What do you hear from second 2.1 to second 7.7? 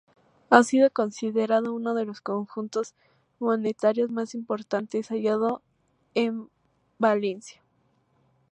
conjuntos monetarios más importantes hallados en Valencia.